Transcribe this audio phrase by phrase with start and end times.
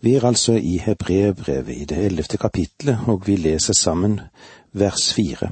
[0.00, 4.20] Vi er altså i Hebreerbrevet i det ellevte kapitlet, og vi leser sammen
[4.72, 5.50] vers fire.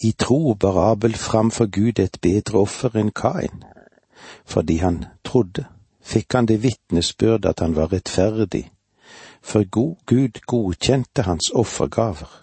[0.00, 3.64] I tro bar Abel fram Gud et bedre offer enn Kain.
[4.44, 5.64] Fordi han trodde,
[6.00, 8.70] fikk han det vitnesbyrd at han var rettferdig,
[9.42, 9.64] for
[10.06, 12.40] Gud godkjente hans offergaver,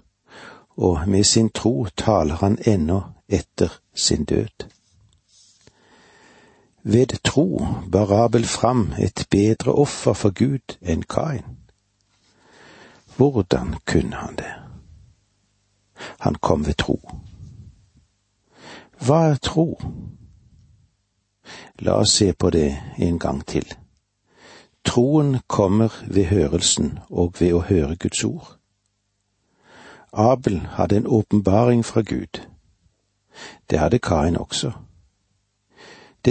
[0.78, 4.77] og med sin tro taler han ennå etter sin død.
[6.89, 11.43] Ved tro bar Abel fram et bedre offer for Gud enn Kain.
[13.18, 14.54] Hvordan kunne han det?
[16.19, 16.95] Han kom ved tro.
[19.04, 19.81] Hva er tro?
[21.79, 23.67] La oss se på det en gang til.
[24.86, 28.57] Troen kommer ved hørelsen og ved å høre Guds ord.
[30.14, 32.47] Abel hadde en åpenbaring fra Gud.
[33.69, 34.72] Det hadde Kain også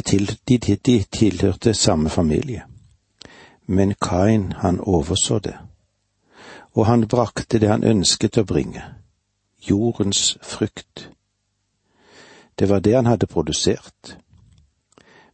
[0.00, 2.62] til, de, de tilhørte samme familie.
[3.66, 5.56] Men Kain, han overså det,
[6.72, 8.82] og han brakte det han ønsket å bringe,
[9.70, 11.10] jordens frykt.
[12.58, 14.16] Det var det han hadde produsert.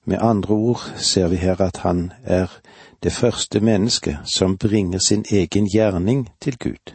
[0.05, 2.51] Med andre ord ser vi her at han er
[3.03, 6.95] det første mennesket som bringer sin egen gjerning til Gud.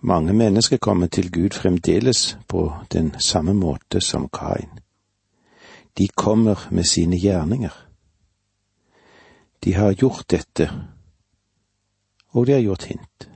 [0.00, 4.84] Mange mennesker kommer til Gud fremdeles på den samme måte som Kain
[5.98, 7.72] de kommer med sine gjerninger.
[9.64, 10.70] De har gjort dette,
[12.30, 13.28] og de har gjort hint.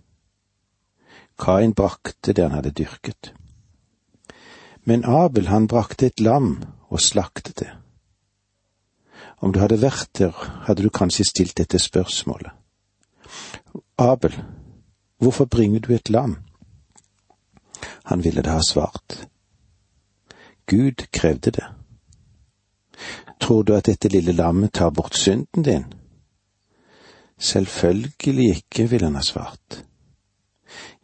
[1.38, 3.32] Kain brakte det han hadde dyrket.
[4.84, 7.70] Men Abel, han brakte et lam og slaktet det.
[9.38, 10.34] Om du hadde vært der,
[10.66, 12.50] hadde du kanskje stilt dette spørsmålet.
[13.98, 14.34] Abel,
[15.18, 16.38] hvorfor bringer du et lam?
[18.04, 19.28] Han ville det ha svart.
[20.66, 21.77] Gud krevde det.
[23.40, 25.84] Tror du at dette lille lammet tar bort synden din?
[27.38, 29.84] Selvfølgelig ikke, ville han ha svart.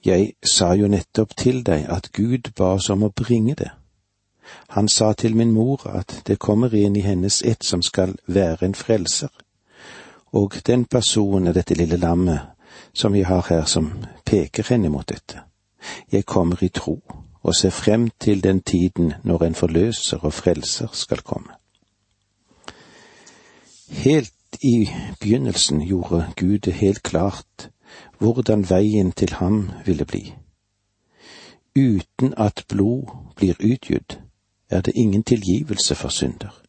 [0.04, 3.70] Jeg sa jo nettopp til deg at Gud ba oss om å bringe det.
[4.68, 8.66] Han sa til min mor at det kommer en i hennes ett som skal være
[8.66, 9.30] en frelser,
[10.32, 12.40] og den personen er dette lille lammet
[12.92, 13.92] som vi har her som
[14.24, 15.40] peker henne mot dette.
[16.12, 17.00] Jeg kommer i tro
[17.42, 21.63] og ser frem til den tiden når en forløser og frelser skal komme.
[23.88, 24.90] Helt i
[25.20, 27.70] begynnelsen gjorde Gud det helt klart
[28.18, 30.34] hvordan veien til ham ville bli.
[31.76, 34.20] Uten at blod blir utgitt,
[34.70, 36.60] er det ingen tilgivelse for synder.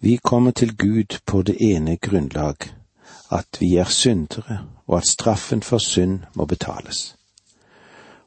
[0.00, 2.56] Vi kommer til Gud på det ene grunnlag,
[3.30, 7.16] at vi er syndere, og at straffen for synd må betales.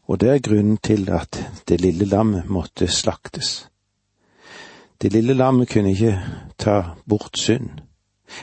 [0.08, 3.69] Og det er grunnen til at det lille lammet måtte slaktes.
[5.02, 6.20] Det lille lammet kunne ikke
[6.58, 7.70] ta bort synd,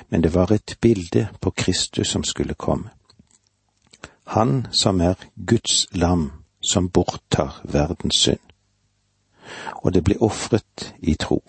[0.09, 2.91] men det var et bilde på Kristus som skulle komme.
[4.27, 5.15] Han som er
[5.47, 6.33] Guds lam
[6.72, 8.41] som borttar verdens synd.
[9.84, 11.43] Og det ble ofret i tro.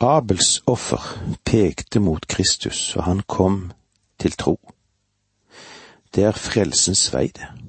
[0.00, 1.02] Abels offer
[1.44, 3.72] pekte mot Kristus, og han kom
[4.18, 4.56] til tro.
[6.14, 7.61] Det er frelsens vei, det.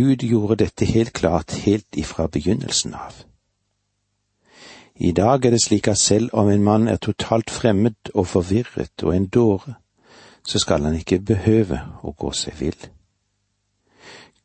[0.00, 3.24] Gud gjorde dette helt klart helt ifra begynnelsen av.
[4.94, 9.02] I dag er det slik at selv om en mann er totalt fremmed og forvirret
[9.02, 9.74] og en dåre,
[10.44, 12.86] så skal han ikke behøve å gå seg vill.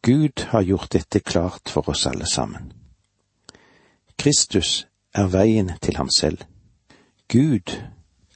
[0.03, 2.73] Gud har gjort dette klart for oss alle sammen.
[4.17, 6.43] Kristus er veien til ham selv.
[7.31, 7.77] Gud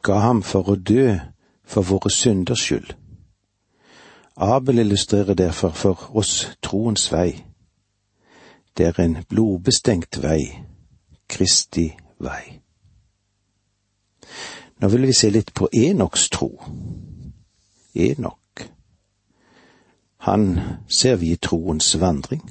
[0.04, 1.20] ga ham for å dø
[1.66, 2.96] for våre synders skyld
[4.42, 7.46] Abel illustrerer derfor for oss troens vei.
[8.78, 10.64] Det er en blodbestengt vei,
[11.28, 11.90] Kristi
[12.20, 12.62] vei.
[14.80, 16.54] Nå vil vi se litt på Enoks tro.
[17.94, 18.64] Enok.
[20.18, 22.42] Han ser vi i troens vandring.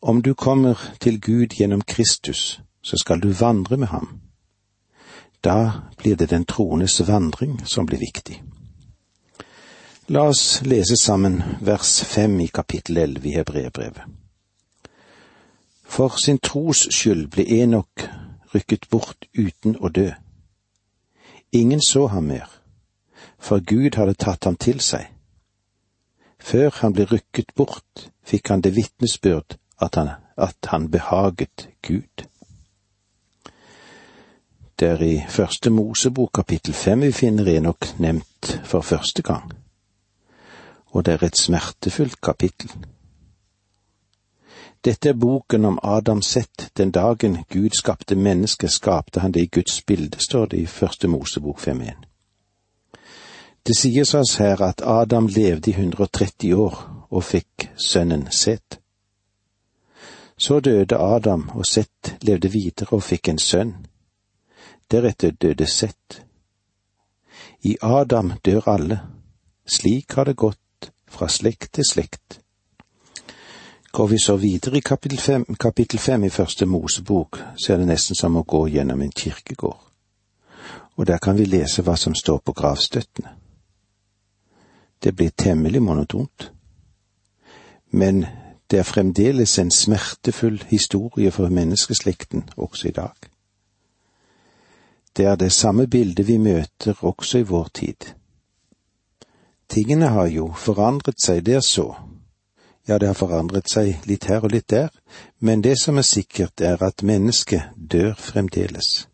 [0.00, 4.20] Om du kommer til Gud gjennom Kristus, så skal du vandre med ham.
[5.44, 8.42] Da blir det den troendes vandring som blir viktig.
[10.10, 14.08] La oss lese sammen vers fem i kapittel elleve i Hebreerbrevet.
[15.86, 18.08] For sin tros skyld ble Enok
[18.50, 20.08] rykket bort uten å dø.
[21.54, 22.48] Ingen så ham mer,
[23.38, 25.06] for Gud hadde tatt ham til seg.
[26.42, 32.26] Før han ble rykket bort, fikk han det vitnesbyrd at han, at han behaget Gud.
[34.74, 39.52] Det er i første Mosebok kapittel fem vi finner Enok nevnt for første gang
[40.90, 42.72] og det er et smertefullt kapittel.
[44.84, 46.70] Dette er boken om Adam sett.
[46.76, 51.08] Den dagen Gud skapte mennesket, skapte han det i Guds bilde, står det i Første
[51.08, 52.06] Mosebok 5.1.
[53.66, 58.80] Det sies oss her at Adam levde i 130 år og fikk sønnen Set.
[60.38, 63.74] Så døde Adam, og Set levde videre og fikk en sønn.
[64.90, 66.24] Deretter døde Set.
[67.62, 69.00] I Adam dør alle.
[69.76, 70.59] Slik har det gått
[71.10, 72.40] fra slekt til slekt.
[73.92, 77.86] Går vi så videre i kapittel fem, kapittel fem i første Mosebok, så er det
[77.90, 79.80] nesten som å gå gjennom en kirkegård.
[80.96, 83.34] Og der kan vi lese hva som står på gravstøttene.
[85.02, 86.52] Det blir temmelig monotont.
[87.90, 88.26] Men
[88.70, 93.16] det er fremdeles en smertefull historie for menneskeslekten også i dag.
[95.16, 98.14] Det er det samme bildet vi møter også i vår tid.
[99.70, 101.92] Tingene har jo forandret seg, det er så,
[102.88, 104.88] ja, det har forandret seg litt her og litt der,
[105.38, 109.06] men det som er sikkert er at mennesket dør fremdeles.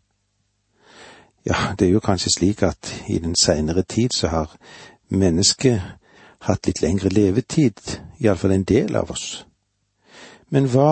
[1.45, 4.55] Ja, det er jo kanskje slik at i den seinere tid så har
[5.09, 5.81] mennesket
[6.47, 7.77] hatt litt lengre levetid,
[8.19, 9.45] iallfall en del av oss.
[10.49, 10.91] Men hva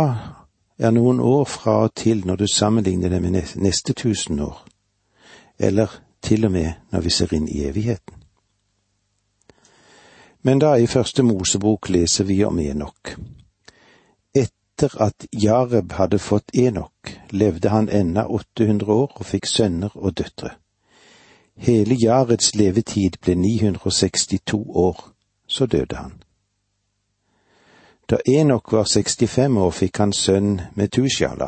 [0.78, 4.62] er noen år fra og til når du sammenligner det med neste tusen år,
[5.60, 5.90] eller
[6.22, 8.25] til og med når vi ser inn i evigheten?
[10.46, 13.16] Men da i første Mosebok leser vi om Enok.
[14.38, 20.14] Etter at Jareb hadde fått Enok, levde han ennå 800 år og fikk sønner og
[20.20, 20.52] døtre.
[21.58, 25.02] Hele Jareds levetid ble 962 år,
[25.48, 26.14] så døde han.
[28.10, 31.48] Da Enok var 65 år, fikk han sønn Metusjala.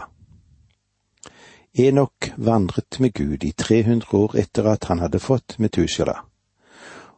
[1.85, 6.17] Enok vandret med Gud i 300 år etter at han hadde fått Metusjala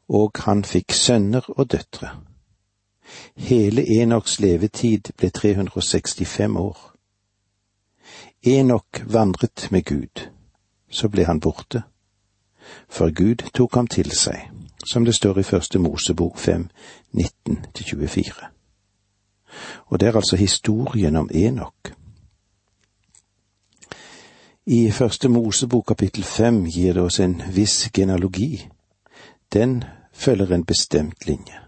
[0.10, 2.10] og han fikk sønner og døtre.
[3.36, 6.78] Hele Enoks levetid ble 365 år.
[8.44, 10.30] Enok vandret med Gud,
[10.90, 11.84] så ble han borte,
[12.90, 14.50] for Gud tok ham til seg,
[14.86, 16.70] som det står i første Mosebok 5,
[17.14, 18.46] 19-24.
[19.86, 21.94] Og det er altså historien om Enok.
[24.66, 28.68] I første Mosebok kapittel fem gir det oss en viss genealogi.
[29.54, 29.84] Den
[30.20, 31.60] følger en bestemt linje.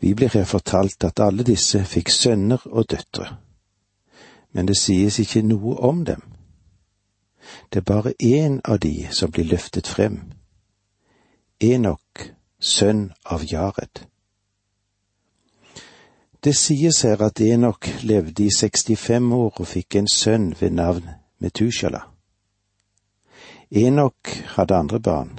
[0.00, 3.36] Vi blir her fortalt at alle disse fikk sønner og døtre,
[4.52, 6.22] men det sies ikke noe om dem.
[7.72, 10.20] Det er bare én av de som blir løftet frem.
[11.60, 14.06] Enok, sønn av Jared.
[16.44, 21.08] Det sies her at Enok levde i 65 år og fikk en sønn ved navn
[21.38, 22.00] Metusjala.
[23.70, 25.38] Enok hadde andre barn,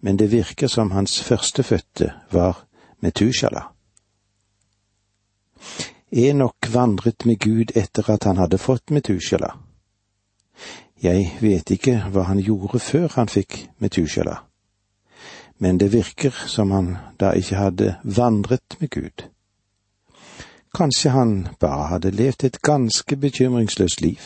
[0.00, 2.66] men det virker som hans førstefødte var
[3.00, 3.62] Metusjala.
[6.10, 9.52] Enok vandret med Gud etter at han hadde fått Metusjala.
[11.02, 14.38] Jeg vet ikke hva han gjorde før han fikk Metusjala,
[15.58, 19.26] men det virker som han da ikke hadde vandret med Gud.
[20.76, 24.20] Kanskje han bare hadde levd et ganske bekymringsløst liv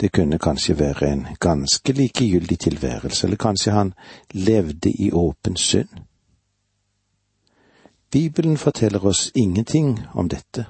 [0.00, 3.94] det kunne kanskje være en ganske likegyldig tilværelse, eller kanskje han
[4.30, 5.88] levde i åpen synd.
[8.10, 10.66] Bibelen forteller oss ingenting om dette.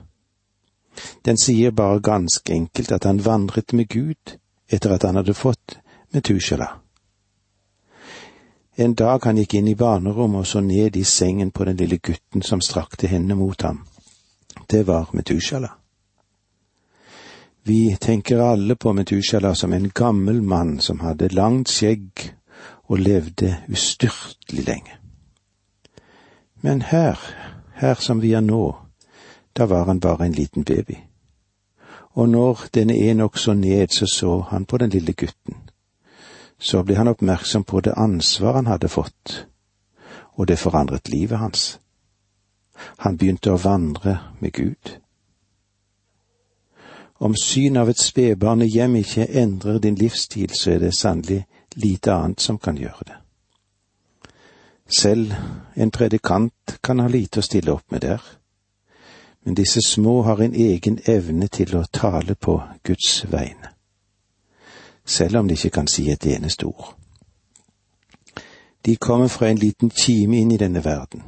[1.25, 4.39] Den sier bare ganske enkelt at han vandret med Gud
[4.69, 5.79] etter at han hadde fått
[6.13, 6.69] Metusjala.
[8.75, 11.99] En dag han gikk inn i barnerommet og så ned i sengen på den lille
[11.99, 13.85] gutten som strakte hendene mot ham.
[14.71, 15.69] Det var Metushala.
[17.69, 22.23] Vi tenker alle på Metushala som en gammel mann som hadde langt skjegg
[22.89, 24.95] og levde ustyrtelig lenge.
[26.65, 27.19] Men her,
[27.75, 28.73] her som vi er nå,
[29.53, 30.97] da var han bare en liten baby.
[32.17, 35.59] Og når denne Enok så ned, så så han på den lille gutten.
[36.59, 39.45] Så ble han oppmerksom på det ansvar han hadde fått,
[40.41, 41.81] og det forandret livet hans.
[43.05, 44.97] Han begynte å vandre med Gud.
[47.21, 51.47] Om synet av et spedbarn i hjem ikke endrer din livsstil, så er det sannelig
[51.75, 53.17] lite annet som kan gjøre det.
[54.99, 55.35] Selv
[55.77, 58.23] en predikant kan ha lite å stille opp med der,
[59.45, 63.75] men disse små har en egen evne til å tale på Guds vegne,
[65.05, 66.95] selv om de ikke kan si et eneste ord.
[68.87, 71.25] De kommer fra en liten kime inn i denne verden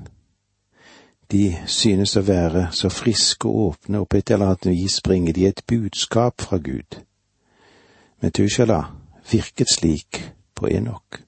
[1.31, 5.33] de synes å være så friske og åpne, og på et eller annet vis bringer
[5.33, 7.01] de et budskap fra Gud.
[8.21, 8.83] Metushala
[9.31, 11.21] virket slik på Enok,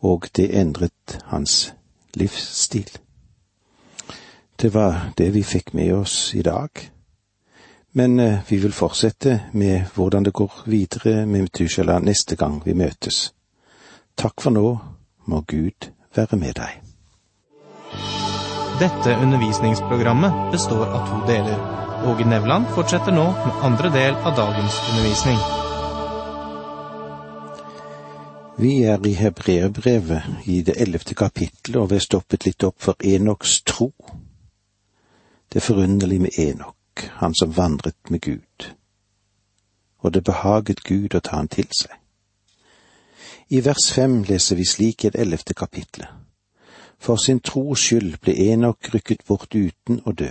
[0.00, 1.72] og det endret hans
[2.14, 2.90] livsstil.
[4.60, 6.70] Det var det vi fikk med oss i dag.
[7.96, 12.74] Men eh, vi vil fortsette med hvordan det går videre med Metushala neste gang vi
[12.74, 13.34] møtes.
[14.16, 14.78] Takk for nå,
[15.26, 16.83] må Gud være med deg.
[18.78, 21.58] Dette undervisningsprogrammet består av to deler.
[22.06, 25.38] Åge Nevland fortsetter nå med andre del av dagens undervisning.
[28.58, 32.98] Vi er i Hebreerbrevet i det ellevte kapittelet, og vi har stoppet litt opp for
[32.98, 33.92] Enoks tro.
[35.48, 38.70] Det er forunderlig med Enok, han som vandret med Gud.
[40.02, 41.94] Og det behaget Gud å ta han til seg.
[43.54, 46.23] I vers fem leser vi slik i det ellevte kapitlet.
[47.04, 50.30] For sin tros skyld ble Enok rykket bort uten å dø.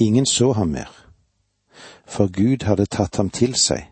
[0.00, 0.92] Ingen så ham mer,
[2.08, 3.82] for Gud hadde tatt ham til seg.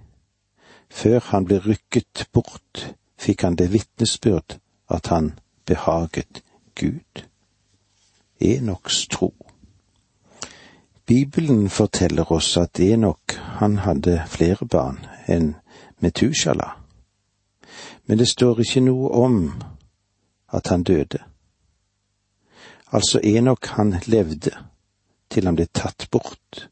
[0.89, 2.87] Før han ble rykket bort,
[3.21, 4.57] fikk han det vitnesbyrd
[4.89, 5.35] at han
[5.69, 6.41] behaget
[6.75, 7.27] Gud.
[8.41, 9.29] Enoks tro.
[11.05, 15.53] Bibelen forteller oss at Enok han hadde flere barn enn
[16.01, 16.71] Metusjala,
[18.07, 19.37] men det står ikke noe om
[20.49, 21.21] at han døde.
[22.93, 24.53] Altså Enok han levde
[25.33, 26.69] til han ble tatt bort.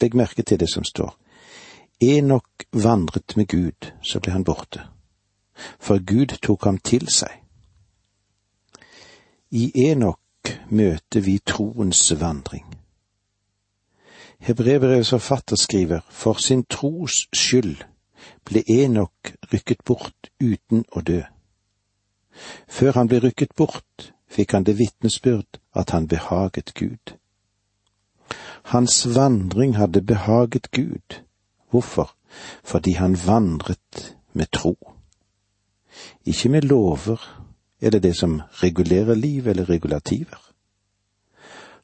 [0.00, 1.16] Legg merke til det som står.
[2.00, 4.84] Enok vandret med Gud, så ble han borte.
[5.80, 7.32] For Gud tok ham til seg.
[9.50, 10.20] I Enok
[10.70, 12.66] møter vi troens vandring.
[14.38, 17.80] Hebreverets forfatter skriver, for sin tros skyld
[18.44, 21.22] ble Enok rykket bort uten å dø.
[22.68, 27.16] Før han ble rykket bort, fikk han det vitnesbyrd at han behaget Gud.
[28.62, 31.22] Hans vandring hadde behaget Gud.
[31.70, 32.14] Hvorfor?
[32.64, 34.76] Fordi han vandret med tro.
[36.24, 37.42] Ikke med lover
[37.80, 40.52] eller det som regulerer liv eller regulativer.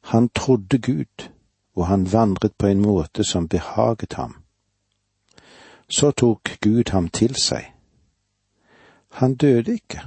[0.01, 1.29] Han trodde Gud,
[1.75, 4.35] og han vandret på en måte som behaget ham.
[5.89, 7.73] Så tok Gud ham til seg.
[9.09, 10.01] Han døde ikke.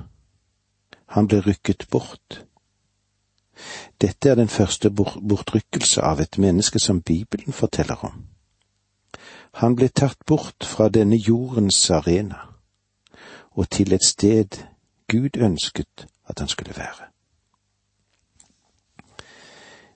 [1.06, 2.42] Han ble rykket bort.
[4.00, 8.26] Dette er den første bortrykkelse av et menneske som Bibelen forteller om.
[9.62, 12.42] Han ble tatt bort fra denne jordens arena
[13.56, 14.58] og til et sted
[15.08, 17.06] Gud ønsket at han skulle være.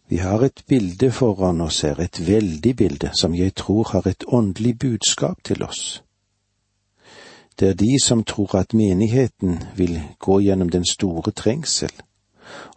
[0.09, 4.25] Vi har et bilde foran oss her, et veldig bilde, som jeg tror har et
[4.27, 6.03] åndelig budskap til oss.
[7.61, 11.93] Det er de som tror at menigheten vil gå gjennom den store trengsel,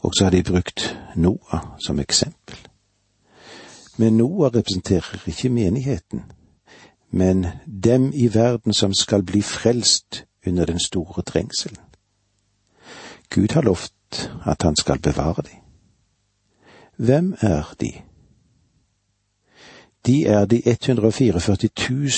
[0.01, 2.57] og så har de brukt Noah som eksempel.
[3.97, 6.21] Men Noah representerer ikke menigheten,
[7.11, 7.45] men
[7.83, 11.77] dem i verden som skal bli frelst under den store trengselen.
[13.29, 15.59] Gud har lovt at han skal bevare dem.
[16.97, 17.91] Hvem er de?
[20.05, 21.57] De er de 144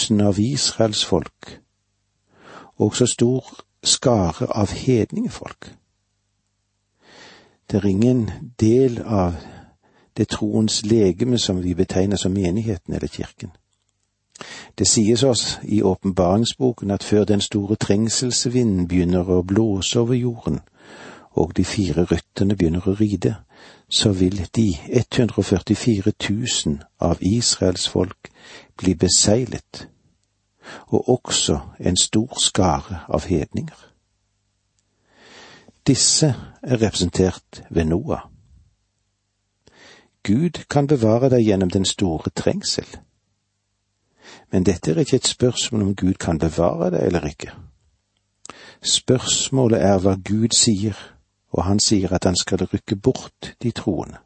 [0.09, 1.61] 000 av Israels folk,
[2.77, 3.45] og så stor
[3.83, 5.75] skare av hedningefolk.
[7.71, 8.29] Det er ingen
[8.59, 9.33] del av
[10.17, 13.51] det troens legeme som vi betegner som menigheten eller kirken.
[14.77, 20.59] Det sies oss i åpenbaringsboken at før den store trengselsvinden begynner å blåse over jorden,
[21.31, 23.35] og de fire rytterne begynner å ride,
[23.89, 28.29] så vil de 144 000 av Israels folk
[28.77, 29.87] bli beseglet,
[30.87, 33.95] og også en stor skare av hedninger.
[35.87, 38.25] Disse er representert ved Noah.
[40.23, 42.87] Gud kan bevare deg gjennom den store trengsel.
[44.51, 47.51] Men dette er ikke et spørsmål om Gud kan bevare deg eller ikke.
[48.81, 50.97] Spørsmålet er hva Gud sier,
[51.53, 54.17] og han sier at han skal rykke bort de troende.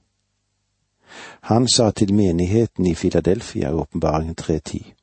[1.41, 4.93] Han sa til menigheten i Filadelfia i åpenbaringen 3.10,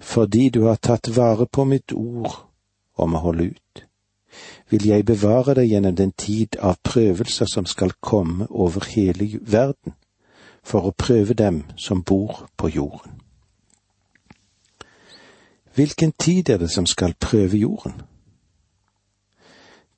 [0.00, 2.32] fordi du har tatt vare på mitt ord
[2.96, 3.84] om å holde ut,
[4.70, 9.94] vil jeg bevare deg gjennom den tid av prøvelser som skal komme over hele verden,
[10.66, 13.20] for å prøve dem som bor på jorden.
[15.76, 18.02] Hvilken tid er det som skal prøve jorden?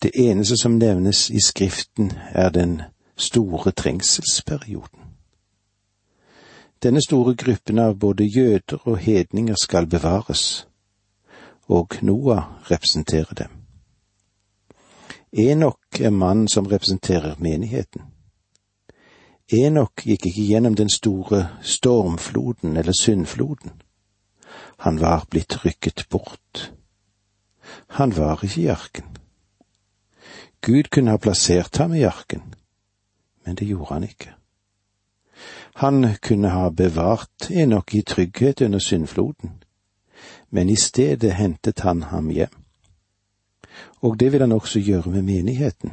[0.03, 2.83] Det eneste som nevnes i Skriften, er den
[3.17, 5.08] store trengselsperioden.
[6.83, 10.69] Denne store gruppen av både jøder og hedninger skal bevares,
[11.67, 13.51] og Noah representerer dem.
[15.33, 18.03] Enok er mannen som representerer menigheten.
[19.53, 23.83] Enok gikk ikke gjennom den store stormfloden eller syndfloden.
[24.79, 26.73] Han var blitt rykket bort.
[27.99, 29.17] Han var ikke i arken.
[30.63, 32.55] Gud kunne ha plassert ham i arken,
[33.45, 34.38] men det gjorde han ikke.
[35.79, 39.51] Han kunne ha bevart Enok i trygghet under syndfloden,
[40.51, 42.57] men i stedet hentet han ham hjem.
[44.03, 45.93] Og det vil han også gjøre med menigheten.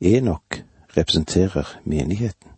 [0.00, 0.64] Enok
[0.96, 2.50] representerer menigheten.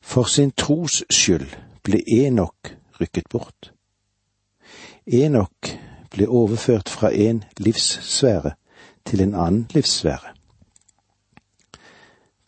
[0.00, 3.72] For sin tros skyld ble Enok rykket bort.
[5.06, 5.70] Enok
[6.10, 8.56] ble overført fra en livssfære
[9.06, 10.33] til en annen livssfære.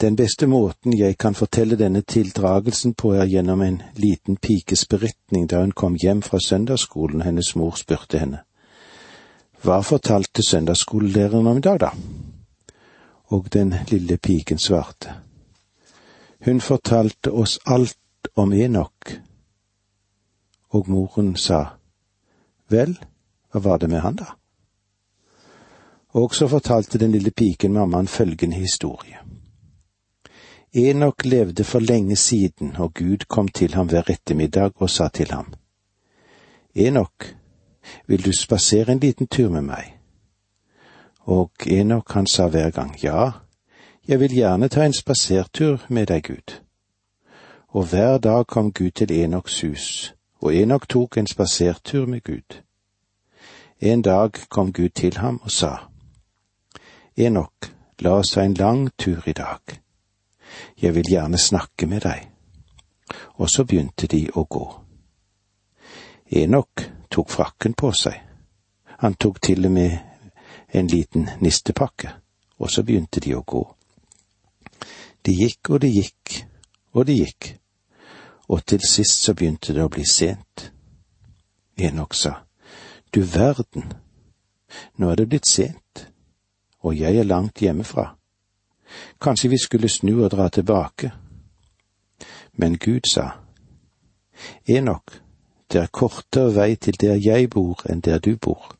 [0.00, 5.46] Den beste måten jeg kan fortelle denne tildragelsen på, er gjennom en liten pikes beretning
[5.48, 8.42] da hun kom hjem fra søndagsskolen hennes mor spurte henne.
[9.64, 11.90] Hva fortalte søndagsskolelæreren om i dag, da?
[13.32, 15.14] Og den lille piken svarte.
[16.44, 19.16] Hun fortalte oss alt om Enok.
[20.76, 21.62] Og moren sa,
[22.68, 22.98] Vel,
[23.50, 24.28] hva var det med han, da?
[26.20, 29.24] Og så fortalte den lille piken mammaen følgende historie.
[30.74, 35.30] Enok levde for lenge siden, og Gud kom til ham hver ettermiddag og sa til
[35.30, 35.54] ham,
[36.74, 37.36] Enok,
[38.06, 39.98] vil du spasere en liten tur med meg?
[41.20, 43.30] Og Enok han sa hver gang, ja,
[44.08, 46.60] jeg vil gjerne ta en spasertur med deg, Gud.
[47.68, 52.62] Og hver dag kom Gud til Enoks hus, og Enok tok en spasertur med Gud.
[53.80, 55.76] En dag kom Gud til ham og sa,
[57.16, 59.85] Enok, la oss ta en lang tur i dag.
[60.82, 62.26] Jeg vil gjerne snakke med deg.
[63.38, 64.66] Og så begynte de å gå.
[66.42, 68.18] Enok tok frakken på seg.
[68.98, 69.98] Han tok til og med
[70.74, 72.10] en liten nistepakke,
[72.58, 73.62] og så begynte de å gå.
[75.22, 76.42] De gikk og de gikk
[76.96, 77.50] og de gikk,
[78.48, 80.70] og til sist så begynte det å bli sent.
[81.76, 82.38] Enok sa,
[83.12, 83.92] Du verden,
[84.96, 86.06] nå er det blitt sent,
[86.80, 88.15] og jeg er langt hjemmefra.
[89.20, 91.12] Kanskje vi skulle snu og dra tilbake.
[92.52, 93.30] Men Gud sa,
[94.66, 95.20] Enok,
[95.72, 98.76] det er kortere vei til der jeg bor enn der du bor.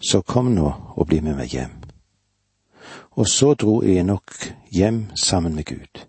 [0.00, 1.72] Så kom nå og bli med meg hjem.
[3.16, 6.06] Og så dro Enok hjem sammen med Gud.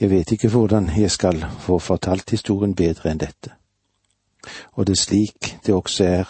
[0.00, 3.52] Jeg vet ikke hvordan jeg skal få fortalt historien bedre enn dette.
[4.72, 6.28] Og det er slik det også er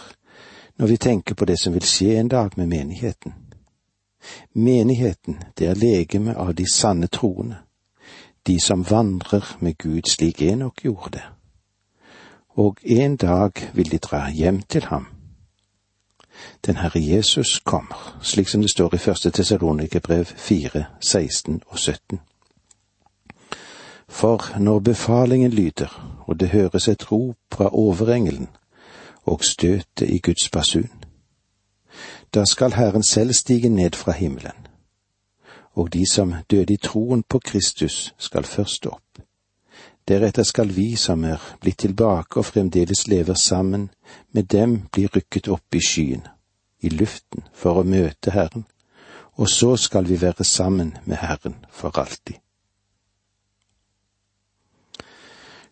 [0.81, 3.35] når vi tenker på det som vil skje en dag med menigheten.
[4.53, 7.57] Menigheten, det er legeme av de sanne troende,
[8.47, 11.27] de som vandrer med Gud slik Enok gjorde det
[12.61, 15.07] og en dag vil de dra hjem til ham.
[16.67, 22.21] Den Herre Jesus kommer, slik som det står i første Tessalonikerbrev 4, 16 og 17.
[24.09, 28.49] For når befalingen lyder, og det høres et rop fra overengelen,
[29.25, 30.91] og støtet i Guds basun,
[32.35, 34.67] da skal Herren selv stige ned fra himmelen,
[35.73, 39.23] og de som døde i troen på Kristus skal først opp.
[40.09, 43.91] Deretter skal vi som er blitt tilbake og fremdeles lever sammen
[44.33, 46.27] med dem, bli rykket opp i skyen,
[46.81, 48.67] i luften, for å møte Herren,
[49.39, 52.41] og så skal vi være sammen med Herren for alltid.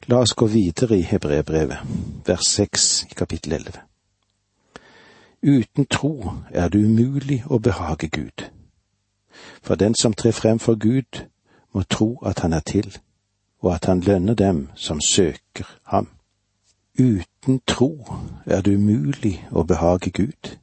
[0.09, 1.83] La oss gå videre i Hebrebrevet,
[2.25, 3.88] vers seks i kapittel elleve.
[5.43, 8.51] Uten tro er det umulig å behage Gud.
[9.63, 11.27] For den som trer frem for Gud,
[11.75, 12.99] må tro at han er til
[13.61, 16.09] og at han lønner dem som søker ham.
[16.99, 18.07] Uten tro
[18.47, 20.59] er det umulig å behage Gud.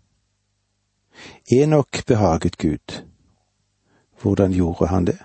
[1.52, 3.04] Enok behaget Gud.
[4.22, 5.18] Hvordan gjorde han det?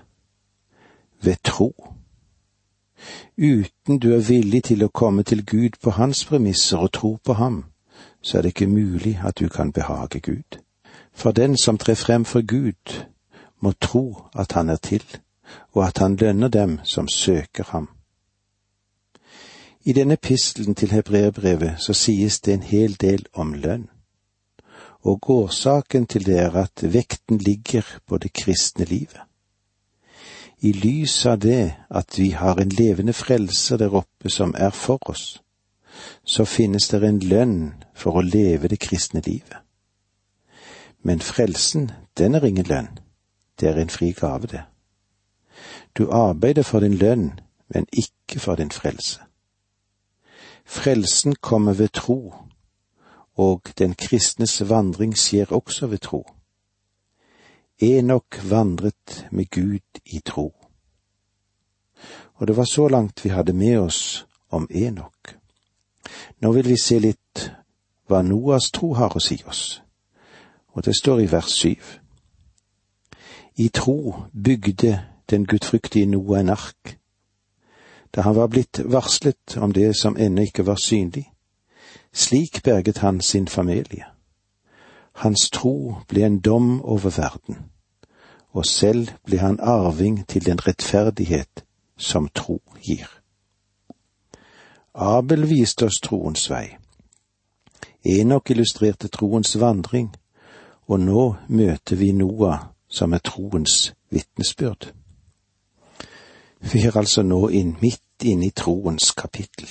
[1.22, 1.74] Ved tro.
[3.38, 7.32] Uten du er villig til å komme til Gud på hans premisser og tro på
[7.32, 7.64] ham,
[8.22, 10.58] så er det ikke mulig at du kan behage Gud.
[11.12, 13.04] For den som trer frem for Gud,
[13.60, 15.04] må tro at han er til
[15.72, 17.88] og at han lønner dem som søker ham.
[19.84, 23.88] I denne pistelen til hebreerbrevet så sies det en hel del om lønn,
[25.00, 29.20] og årsaken til det er at vekten ligger på det kristne livet.
[30.60, 35.00] I lys av det at vi har en levende frelser der oppe som er for
[35.08, 35.40] oss,
[36.24, 37.58] så finnes det en lønn
[37.94, 39.58] for å leve det kristne livet.
[41.02, 42.98] Men frelsen, den er ingen lønn,
[43.60, 44.62] det er en fri gave, det.
[45.98, 49.20] Du arbeider for din lønn, men ikke for din frelse.
[50.64, 52.34] Frelsen kommer ved tro,
[53.34, 56.26] og den kristnes vandring skjer også ved tro.
[57.80, 60.54] Enok vandret med Gud i tro.
[62.34, 65.19] Og det var så langt vi hadde med oss om Enok.
[66.40, 67.50] Nå vil vi se litt
[68.08, 69.82] hva Noas tro har å si oss,
[70.74, 71.98] og det står i vers syv.
[73.56, 74.98] I tro bygde
[75.30, 76.96] den gudfryktige Noah en ark.
[78.14, 81.28] Da han var blitt varslet om det som ennå ikke var synlig.
[82.12, 84.04] Slik berget han sin familie.
[85.12, 87.70] Hans tro ble en dom over verden,
[88.50, 91.64] og selv ble han arving til den rettferdighet
[91.98, 93.19] som tro gir.
[95.00, 96.66] Abel viste oss troens vei.
[98.04, 100.10] Enok illustrerte troens vandring,
[100.92, 104.90] og nå møter vi Noah som er troens vitnesbyrd.
[106.60, 109.70] Vi er altså nå inn, midt inne i troens kapittel.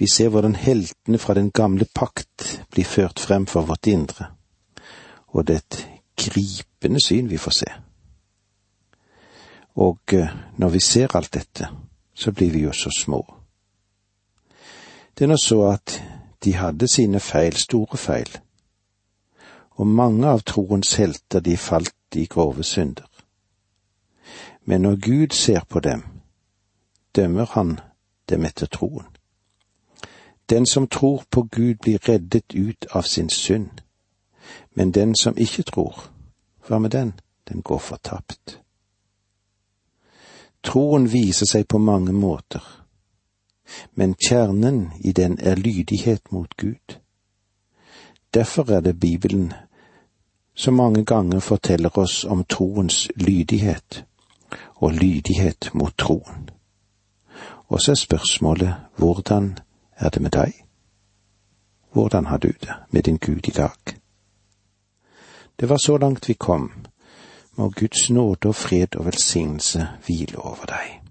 [0.00, 4.30] Vi ser hvordan heltene fra den gamle pakt blir ført frem for vårt indre,
[5.36, 5.82] og det er et
[6.16, 7.72] gripende syn vi får se.
[9.84, 11.68] Og eh, når vi ser alt dette,
[12.14, 13.37] så blir vi jo så små.
[15.18, 16.02] Det er nå så at
[16.44, 18.28] de hadde sine feil, store feil,
[19.70, 23.08] og mange av troens helter de falt i grove synder.
[24.62, 26.04] Men når Gud ser på dem,
[27.16, 27.80] dømmer han
[28.30, 29.06] dem etter troen.
[30.50, 33.82] Den som tror på Gud blir reddet ut av sin synd,
[34.74, 35.98] men den som ikke tror,
[36.68, 37.12] hva med den?
[37.48, 38.60] Den går fortapt.
[40.62, 42.62] Troen viser seg på mange måter,
[43.94, 46.98] men kjernen i den er lydighet mot Gud.
[48.34, 49.52] Derfor er det Bibelen
[50.54, 54.04] så mange ganger forteller oss om troens lydighet
[54.74, 56.50] og lydighet mot troen.
[57.68, 59.58] Og så er spørsmålet hvordan
[59.96, 60.52] er det med deg?
[61.92, 63.98] Hvordan har du det med din Gud i dag?
[65.60, 66.72] Det var så langt vi kom.
[67.56, 71.07] Må Guds nåde og fred og velsignelse hvile over deg.